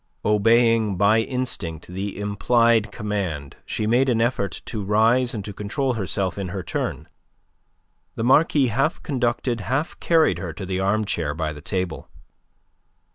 Obeying, 0.25 0.97
by 0.97 1.19
instinct, 1.19 1.85
the 1.85 2.17
implied 2.19 2.91
command, 2.91 3.57
she 3.67 3.85
made 3.85 4.09
an 4.09 4.19
effort 4.19 4.63
to 4.65 4.83
rise 4.83 5.35
and 5.35 5.45
to 5.45 5.53
control 5.53 5.93
herself 5.93 6.39
in 6.39 6.47
her 6.47 6.63
turn. 6.63 7.07
The 8.15 8.23
Marquis 8.23 8.69
half 8.69 9.03
conducted, 9.03 9.59
half 9.59 9.99
carried 9.99 10.39
her 10.39 10.53
to 10.53 10.65
the 10.65 10.79
armchair 10.79 11.35
by 11.35 11.53
the 11.53 11.61
table. 11.61 12.09